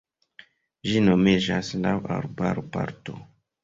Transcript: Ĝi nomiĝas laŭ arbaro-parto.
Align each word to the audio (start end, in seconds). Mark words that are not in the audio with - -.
Ĝi 0.87 1.03
nomiĝas 1.09 1.71
laŭ 1.87 1.95
arbaro-parto. 2.19 3.25